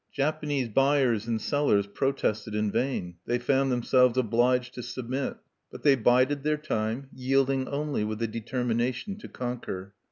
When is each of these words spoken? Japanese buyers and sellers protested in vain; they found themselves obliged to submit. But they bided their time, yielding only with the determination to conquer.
Japanese 0.11 0.67
buyers 0.67 1.27
and 1.27 1.39
sellers 1.39 1.85
protested 1.85 2.55
in 2.55 2.71
vain; 2.71 3.17
they 3.27 3.37
found 3.37 3.71
themselves 3.71 4.17
obliged 4.17 4.73
to 4.73 4.81
submit. 4.81 5.37
But 5.71 5.83
they 5.83 5.93
bided 5.93 6.41
their 6.41 6.57
time, 6.57 7.07
yielding 7.13 7.67
only 7.67 8.03
with 8.03 8.17
the 8.17 8.27
determination 8.27 9.19
to 9.19 9.27
conquer. 9.27 9.93